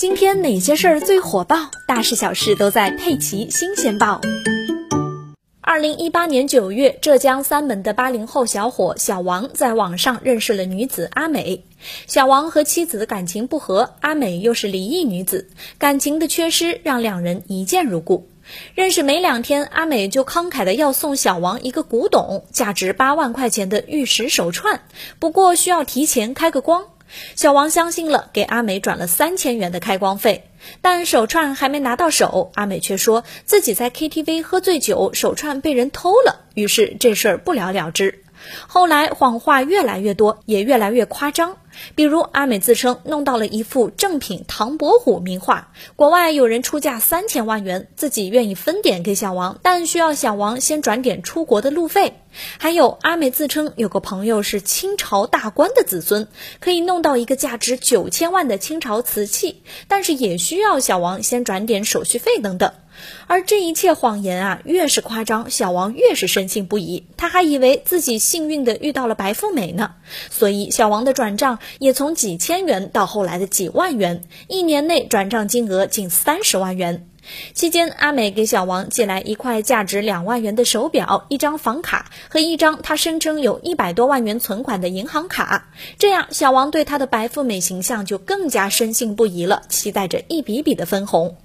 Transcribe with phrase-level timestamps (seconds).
[0.00, 1.70] 今天哪些事儿最火爆？
[1.86, 4.18] 大事小事都在《佩奇新鲜报》。
[5.60, 11.66] 二零一八年九月，浙江三门的八零后小伙小王在网上认识了女子阿美。
[12.06, 18.26] 小王和妻子的感情不和，阿美又是离异女子，感情的缺失让两人一见如故。
[18.74, 24.80] 认识没两天，阿美就慷慨的要送小王一个古董，价值八万块钱的玉石手串，
[25.18, 26.84] 不过需要提前开个光。
[27.34, 38.22] 小王相信了，给阿美转了三千元的开光费，但手串还没拿到手，阿美却说自己在 KTV 喝醉酒，手串被人偷了，于是这事儿不了了之。
[38.66, 41.56] 后来谎话越来越多，也越来越夸张。
[41.94, 52.14] 比如阿美自称弄到了一幅正品唐伯虎名画，国外有人出价三千万元，自己愿意分点给小王，但需要小王先转点出国的路费。
[52.58, 56.28] 还有阿美自称有个朋友是清朝大官的子孙，
[56.60, 62.72] 可以弄到一个价值九千万的清朝瓷器，但是也需要小王先转点手续费等等。
[63.26, 67.06] 而这一切谎言啊，越是夸张，小王越是深信不疑。
[67.16, 69.94] 他还以为自己幸运的遇到了白富美呢，
[70.28, 77.06] 所以小王的转账也从几千元到后来的几万元，一年内转账金额近三十万元。
[77.52, 85.68] 期间，阿美给小王寄来一块价值两万元的手表、一张房卡和一张他声称有一百多万元存款的银行卡。
[85.98, 91.36] 这样，小王对他的白富美形象就更加深信不疑了，期待着一笔笔的分红。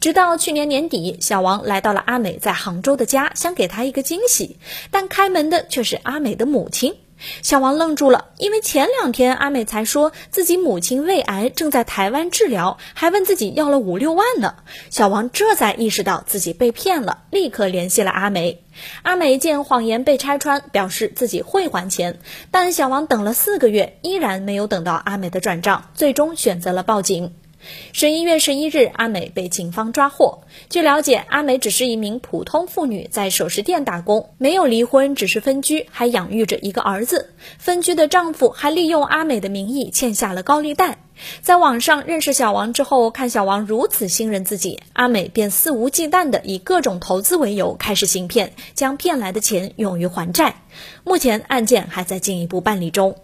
[0.00, 4.58] 直到去年年底，小王来到了阿美在杭州的家，想给她一个惊喜，
[4.90, 6.96] 但开门的却是阿美的母亲。
[7.42, 14.54] 小王愣住了，因为前两天阿美才说自己母亲胃癌正在台湾治疗，还问自己要了五六万呢。
[14.90, 18.62] 小王这才意识到自己被骗了，立刻联系了阿美。
[19.02, 22.18] 阿美见谎言被拆穿，表示自己会还钱，
[22.50, 27.34] 但小王等了四个月，依然没有等到阿美的转账，最终选择了报警。
[27.92, 30.42] 十一月十一日，阿美被警方抓获。
[30.68, 37.34] 据了解，阿美只是一名普通妇女，在首饰店打工，没有离婚，只是分居，还养育着一个儿子。
[37.58, 40.98] 分居的丈夫还利用阿美的名义欠下了高利贷。
[41.42, 50.62] 在网上认识小王之后，看小王如此信任自己，阿美便肆无忌惮地以各种投资为由开始行骗，将骗来的钱用于还债。
[51.04, 53.16] 目前案件还在进一步办理中。